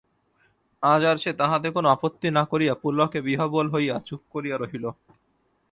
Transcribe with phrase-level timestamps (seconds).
[0.83, 4.85] আজ আর সে তাহাতে কোনো আপত্তি না করিয়া পুলকে বিহ্বল হইয়া চুপ করিয়া রহিল।